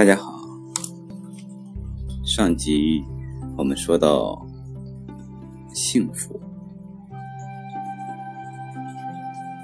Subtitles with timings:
[0.00, 0.32] 大家好，
[2.24, 3.04] 上集
[3.54, 4.46] 我们说到
[5.74, 6.40] 幸福，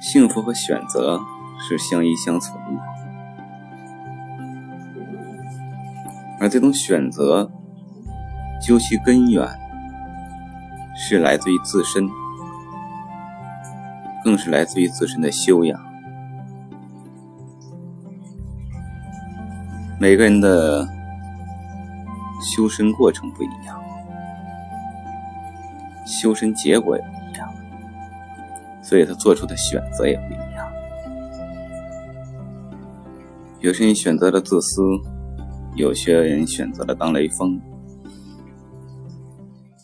[0.00, 1.20] 幸福和选择
[1.58, 2.80] 是相依相存的，
[6.38, 7.50] 而这种选择
[8.64, 9.44] 究其根源
[10.94, 12.08] 是来自于自身，
[14.22, 15.89] 更是来自于自身的修养。
[20.00, 20.88] 每个人的
[22.40, 23.78] 修身过程不一样，
[26.06, 27.52] 修身结果也不一样，
[28.82, 30.66] 所以他做出的选择也不一样。
[33.60, 34.80] 有些人选择了自私，
[35.76, 37.60] 有些人选择了当雷锋，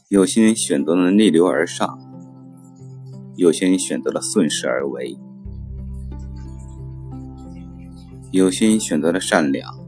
[0.08, 1.98] 有些人选择了逆流而上，
[3.36, 5.14] 有些人选择了顺势而为，
[8.30, 9.85] 有些人选择了善良。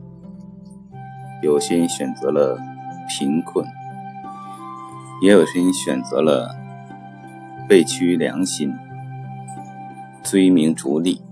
[1.40, 2.58] 有些人选择了
[3.08, 3.64] 贫困，
[5.22, 6.56] 也有些人选择了
[7.68, 8.74] 背屈良心、
[10.22, 11.22] 追名逐利，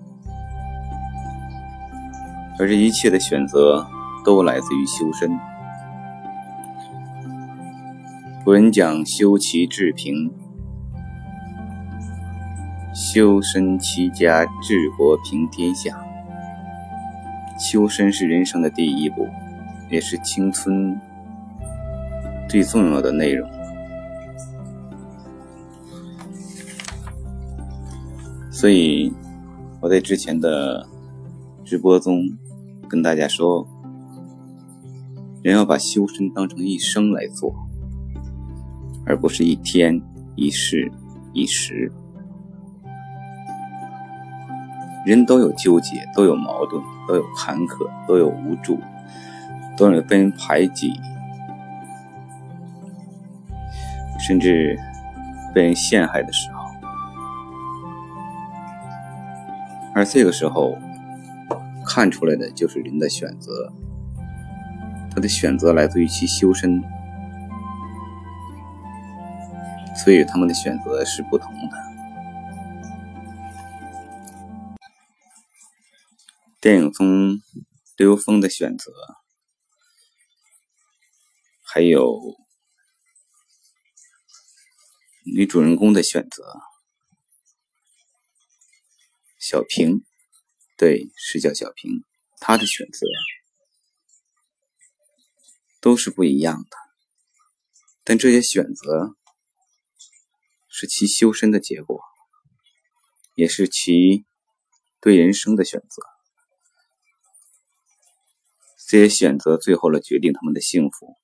[2.59, 3.85] 而这一切的选择
[4.25, 5.37] 都来自于修身。
[8.45, 10.33] 古人讲“修齐治平，
[12.95, 15.99] 修身齐家治国平天下”，
[17.59, 19.27] 修身是人生的第一步。
[19.91, 20.99] 也是青春
[22.49, 23.49] 最重要的内容，
[28.51, 29.13] 所以
[29.81, 30.87] 我在之前的
[31.65, 32.23] 直播中
[32.89, 33.67] 跟大家说，
[35.43, 37.55] 人要把修身当成一生来做，
[39.05, 40.01] 而不是一天
[40.35, 40.91] 一世
[41.33, 41.93] 一时。
[45.05, 48.77] 人都有纠结，都有矛盾，都有坎坷，都有无助。
[49.77, 50.93] 都有被人排挤，
[54.19, 54.79] 甚至
[55.55, 56.65] 被人陷害的时候，
[59.95, 60.79] 而这个时候
[61.87, 63.73] 看出来的就是人的选择，
[65.15, 66.83] 他的选择来自于其修身，
[69.95, 71.77] 所以他们的选择是不同的。
[76.61, 77.39] 电影中
[77.97, 78.91] 刘峰的选择。
[81.77, 82.19] 还有
[85.27, 86.43] 女主人公的选择，
[89.39, 90.03] 小平，
[90.79, 92.03] 对，是叫小平，
[92.41, 93.07] 她的选择
[95.79, 96.79] 都是不一样的，
[98.05, 99.15] 但这些选择
[100.71, 102.01] 是其修身的结果，
[103.35, 104.25] 也是其
[104.99, 106.03] 对人生的选择。
[108.89, 111.19] 这些选择最后来决定他们的幸福。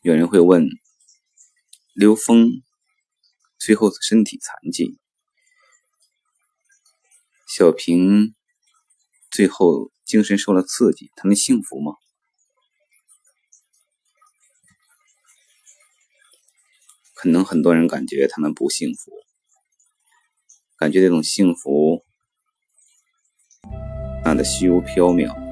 [0.00, 0.68] 有人会问：
[1.92, 2.62] 刘峰
[3.58, 4.96] 最后身体残疾，
[7.48, 8.36] 小平
[9.28, 11.94] 最后精神受了刺激，他们幸福吗？
[17.12, 19.10] 可能很多人感觉他们不幸福，
[20.76, 22.04] 感觉这种幸福
[24.24, 25.47] 那的虚无缥缈。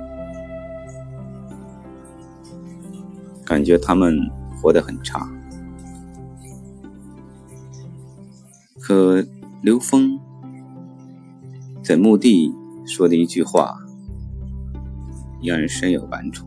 [3.46, 4.28] 感觉他们
[4.60, 5.26] 活得很差，
[8.80, 9.24] 可
[9.62, 10.18] 刘峰
[11.80, 12.52] 在墓地
[12.84, 13.78] 说的一句话，
[15.40, 16.44] 让人深有感触。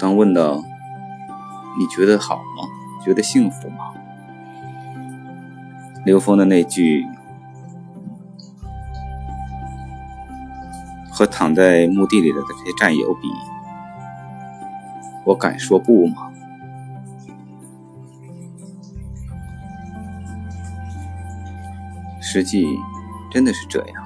[0.00, 0.64] 当问到
[1.78, 2.64] 你觉得好吗？
[3.04, 3.92] 觉得幸福吗？
[6.06, 7.06] 刘峰的那句。
[11.20, 13.28] 和躺在墓地里的这些战友比，
[15.22, 16.32] 我敢说不吗？
[22.22, 22.64] 实际
[23.30, 24.02] 真的是这样。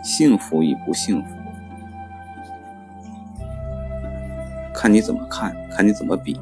[0.00, 1.30] 幸福与不幸福，
[4.72, 6.40] 看你怎么看，看你怎么比，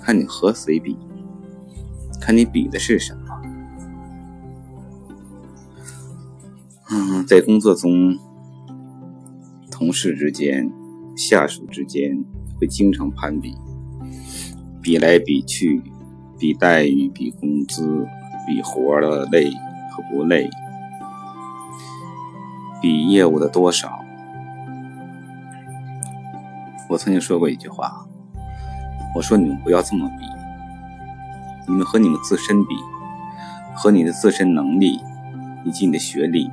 [0.00, 0.96] 看你和谁比，
[2.18, 3.27] 看你比的是什么。
[7.26, 8.18] 在工作中，
[9.70, 10.70] 同事之间、
[11.16, 12.24] 下属之间
[12.58, 13.54] 会经常攀比，
[14.80, 15.82] 比来比去，
[16.38, 18.06] 比待遇、比工资、
[18.46, 19.50] 比活的累
[19.90, 20.48] 和不累，
[22.80, 24.00] 比业务的多少。
[26.88, 28.06] 我曾经说过一句话，
[29.14, 30.24] 我说你们不要这么比，
[31.66, 32.74] 你们和你们自身比，
[33.74, 34.98] 和你的自身能力，
[35.64, 36.50] 以及你的学历，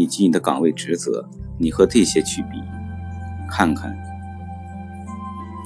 [0.00, 2.62] 以及你的岗位职责，你和这些去比，
[3.50, 3.94] 看看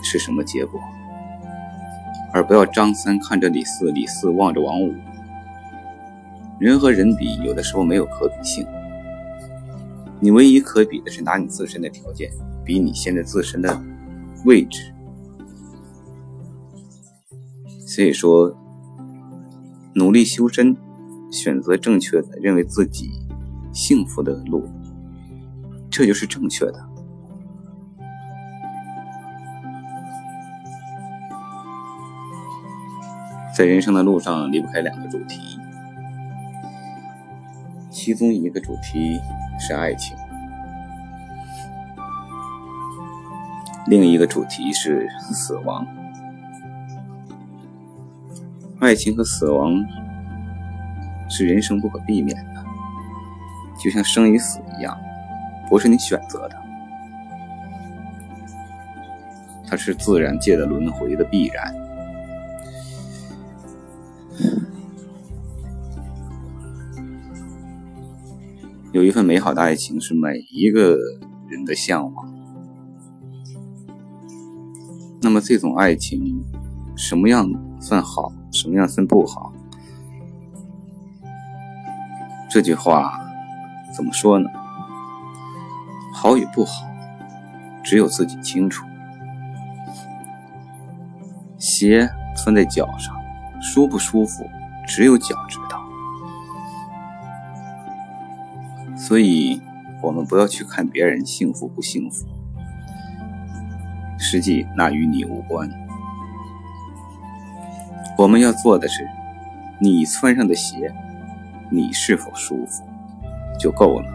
[0.02, 0.81] 是什么结果，
[2.32, 4.92] 而不要张三看着李四，李四望着王五。
[6.58, 8.66] 人和人比，有的时候没有可比性。
[10.19, 12.28] 你唯一可比的是拿你自身的条件
[12.64, 13.80] 比你现在自身的
[14.44, 14.92] 位置。
[17.87, 18.52] 所以说，
[19.94, 20.76] 努力修身，
[21.30, 23.12] 选择正确的、认为自己
[23.75, 24.67] 幸福的路，
[25.91, 26.88] 这就是正确的。
[33.53, 35.59] 在人生的路上，离不开两个主题。
[37.91, 39.21] 其中一个主题
[39.59, 40.17] 是爱情，
[43.87, 45.87] 另一个主题是死亡。
[48.81, 49.85] 爱情和死亡
[51.31, 52.37] 是人生不可避免，
[53.84, 54.98] 就像生与死一样，
[55.69, 56.56] 不是你选择的，
[59.69, 61.75] 它是自然界的轮回的必然。
[68.90, 70.96] 有一份美好的爱情是每一个
[71.50, 72.32] 人的向往。
[75.20, 76.42] 那么这种爱情，
[76.96, 77.46] 什么样
[77.78, 79.52] 算好，什么样算不好？
[82.48, 83.20] 这句话
[83.94, 84.50] 怎么说呢？
[86.12, 86.87] 好与不好，
[87.82, 88.85] 只有自己清楚。
[91.58, 93.14] 鞋穿在脚上，
[93.61, 94.44] 舒不舒服，
[94.87, 95.81] 只有脚知道。
[98.96, 99.62] 所以，
[100.02, 102.26] 我们不要去看别人幸福不幸福，
[104.19, 105.70] 实际那与你无关。
[108.17, 109.08] 我们要做的是，
[109.79, 110.93] 你穿上的鞋，
[111.70, 112.82] 你是否舒服，
[113.58, 114.06] 就够了。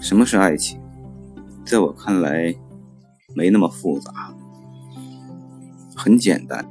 [0.00, 0.80] 什么是爱情？
[1.64, 2.54] 在我看来，
[3.34, 4.12] 没那么复杂，
[5.96, 6.64] 很简单。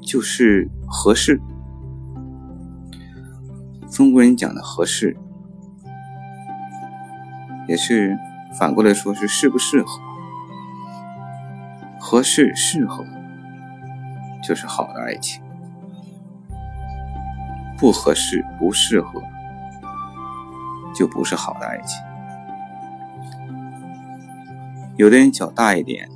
[0.00, 1.40] 就是合适，
[3.90, 5.16] 中国人讲的合适，
[7.66, 8.18] 也是
[8.58, 10.00] 反过来说是适不适合，
[11.98, 13.04] 合适适合
[14.42, 15.42] 就是好的爱情，
[17.78, 19.22] 不合适不适合
[20.94, 22.02] 就不是好的爱情。
[24.96, 26.08] 有的人脚大一点，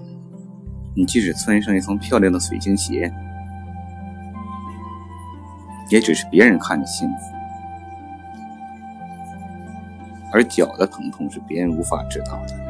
[0.95, 3.13] 你即使穿上一双漂亮的水晶鞋。
[5.89, 7.33] 也只是别人看着幸福，
[10.33, 12.66] 而脚的疼痛是别人无法知道的。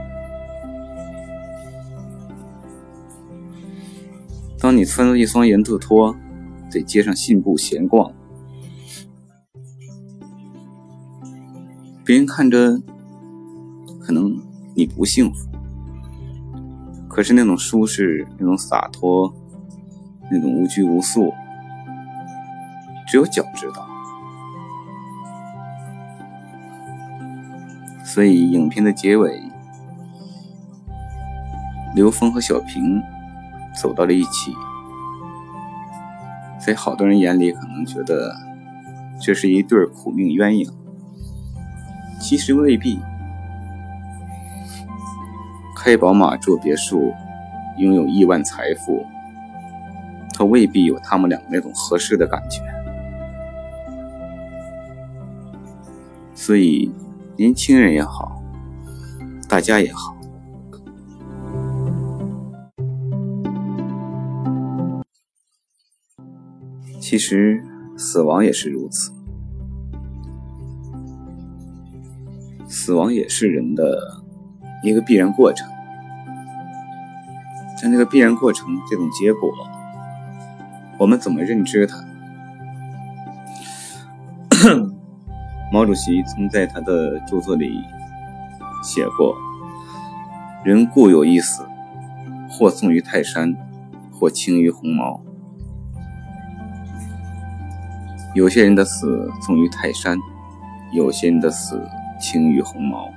[4.77, 6.15] 你穿着一双圆兔拖，
[6.69, 8.13] 在街上信步闲逛，
[12.05, 12.79] 别人看着
[14.03, 14.37] 可能
[14.75, 15.49] 你不幸福，
[17.09, 19.35] 可是那种舒适、那种洒脱、
[20.31, 21.33] 那种无拘无束。
[23.09, 23.89] 只有脚知道，
[28.05, 29.41] 所以影片的结尾，
[31.95, 33.01] 刘峰和小平
[33.77, 34.55] 走到了一起，
[36.59, 38.35] 在好多人眼里可能觉得
[39.21, 40.73] 这是一对苦命鸳鸯，
[42.19, 42.99] 其实未必。
[45.77, 47.13] 开宝马住别墅，
[47.77, 49.07] 拥有亿万财富，
[50.35, 52.61] 他未必有他们俩那种合适的感觉。
[56.35, 56.91] 所以，
[57.37, 58.43] 年轻人也好，
[59.49, 60.16] 大家也好，
[67.09, 67.63] 其实
[67.97, 69.13] 死亡也是如此。
[72.67, 73.97] 死亡也是人的
[74.83, 75.69] 一个必然过程，
[77.81, 79.53] 在那个必然过程这种结果，
[80.99, 82.05] 我们怎么认知它？
[85.73, 87.85] 毛主席曾在他的著作里
[88.83, 89.33] 写过
[90.67, 91.65] ：“人固有一死，
[92.51, 93.55] 或送于泰山，
[94.11, 95.23] 或轻于鸿毛。
[98.37, 100.19] 有些人的死重于泰山，
[100.93, 101.83] 有些人的死
[102.21, 103.09] 轻于鸿毛，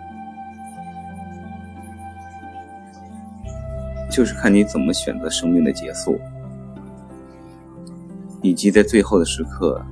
[4.09, 6.17] 就是看你怎么选择生命的结束，
[8.41, 9.85] 以及在最后的时刻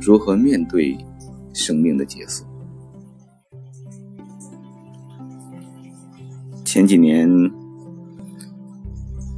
[0.00, 0.96] 如何面对。”
[1.52, 2.44] 生命的结束。
[6.64, 7.28] 前几年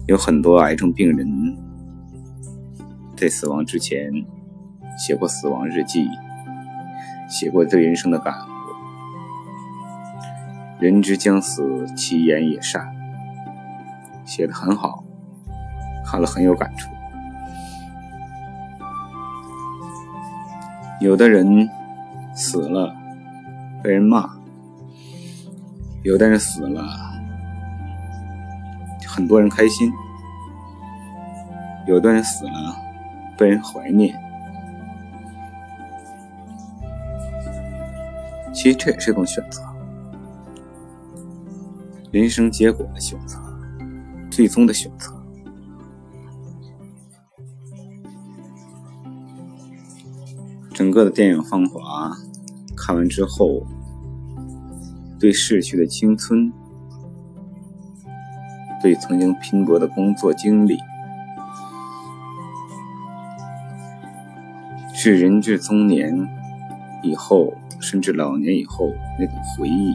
[0.06, 1.56] 有很多癌症病人
[3.16, 4.12] 在死亡之前
[5.02, 6.08] 写过死亡日记，
[7.28, 8.46] 写过对人生的感悟。
[10.78, 12.88] 人之将死，其言也善，
[14.24, 15.02] 写的很好，
[16.06, 16.88] 看了很有感触。
[21.00, 21.68] 有的人
[22.32, 22.94] 死了
[23.82, 24.30] 被人骂，
[26.04, 26.84] 有的人死了
[29.08, 29.92] 很多人开心，
[31.88, 32.76] 有的人死了
[33.36, 34.16] 被人怀念。
[38.62, 39.60] 其实这也是一种选择，
[42.12, 43.36] 人生结果的选择，
[44.30, 45.12] 最终的选择。
[50.72, 52.10] 整个的电影《芳华》
[52.76, 53.66] 看完之后，
[55.18, 56.52] 对逝去的青春，
[58.80, 60.78] 对曾经拼搏的工作经历，
[64.94, 66.16] 是人至中年
[67.02, 67.52] 以后，
[67.82, 69.94] 甚至老年以后那种回忆，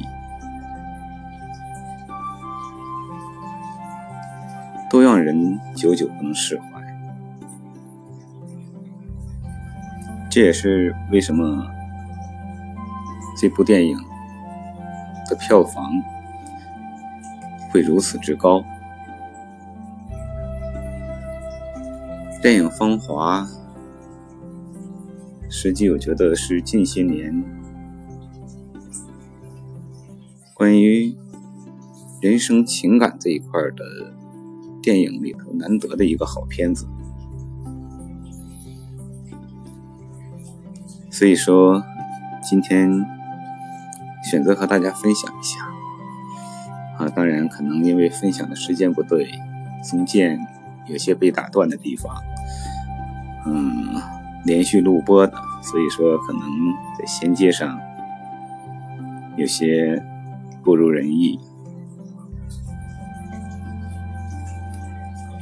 [4.90, 6.66] 都让人久久不能释怀。
[10.30, 11.66] 这也是为什么
[13.36, 13.98] 这部电影
[15.30, 15.92] 的票房
[17.72, 18.64] 会如此之高。
[22.42, 23.42] 电影《芳华》，
[25.50, 27.44] 实际我觉得是近些年
[30.58, 31.16] 关于
[32.20, 34.12] 人生情感这一块的
[34.82, 36.88] 电影里头难得的一个好片子。
[41.12, 41.84] 所以说，
[42.42, 43.06] 今天
[44.24, 45.64] 选择和大家分享一下
[46.98, 49.30] 啊，当然可能因为分享的时间不对，
[49.88, 50.40] 中间
[50.88, 52.12] 有些被打断的地方，
[53.46, 53.94] 嗯，
[54.44, 56.42] 连续录播的，所以说可能
[56.98, 57.80] 在衔接上
[59.36, 60.04] 有些
[60.68, 61.40] 不如人意。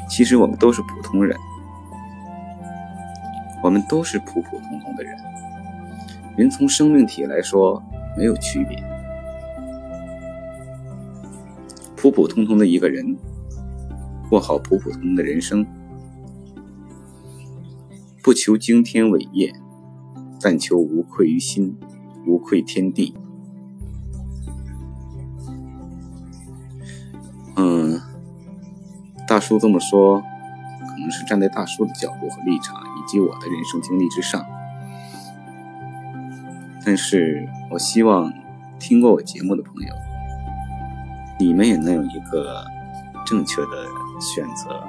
[0.07, 1.35] 其实我们都是普通人，
[3.63, 5.17] 我们都是普普通通的人。
[6.37, 7.81] 人从生命体来说
[8.15, 8.77] 没有区别，
[11.97, 13.17] 普普通通的一个人，
[14.29, 15.65] 过好普普通通的人生，
[18.21, 19.51] 不求惊天伟业，
[20.39, 21.75] 但求无愧于心，
[22.27, 23.15] 无愧天地。
[27.55, 28.01] 嗯，
[29.27, 34.45] 大叔这么说，可能是站在大叔的角度和立场，以及我的人生经历之上。
[36.85, 38.31] 但是我希望
[38.77, 39.93] 听过我节目的朋友，
[41.39, 42.63] 你们也能有一个
[43.25, 43.87] 正确的
[44.19, 44.83] 选择，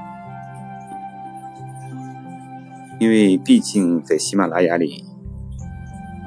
[2.98, 5.04] 因为毕竟在喜马拉雅里，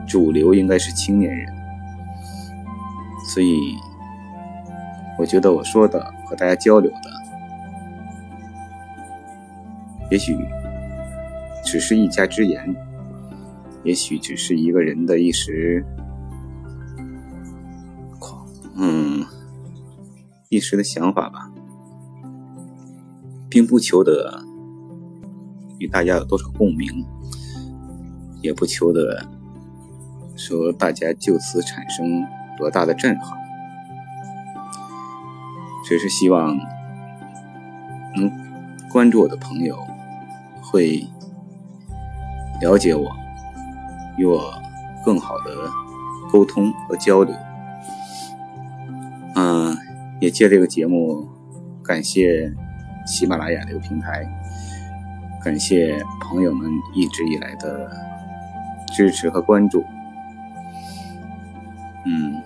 [0.08, 1.54] 主流应该是青年人，
[3.28, 3.78] 所以
[5.20, 7.10] 我觉得我说的和大家交流的，
[10.12, 10.38] 也许
[11.66, 12.76] 只是一家之言。
[13.84, 15.86] 也许只是一个人的一时
[18.20, 18.46] 狂，
[18.76, 19.26] 嗯，
[20.50, 21.50] 一时的想法吧，
[23.50, 24.44] 并不求得
[25.78, 27.06] 与大家有多少共鸣，
[28.42, 29.26] 也不求得
[30.36, 32.22] 说大家就此产生
[32.58, 33.40] 多大的震撼，
[35.90, 36.56] 只是希望
[38.16, 38.32] 能
[38.92, 39.76] 关注我的朋友
[40.62, 41.04] 会
[42.62, 43.10] 了解我。
[44.16, 44.62] 与我
[45.06, 45.72] 更好的
[46.30, 47.34] 沟通和交流，
[49.34, 49.74] 嗯，
[50.20, 51.26] 也借这个节目
[51.82, 52.54] 感谢
[53.08, 54.28] 喜马拉雅这个平台，
[55.42, 57.90] 感谢朋友们一直以来的
[58.94, 59.86] 支持和关注。
[62.06, 62.39] 嗯，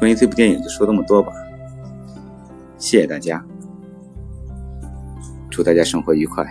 [0.00, 1.30] 关于这部电影就说这么多吧，
[2.78, 3.44] 谢谢大家，
[5.50, 6.42] 祝大家生活愉快。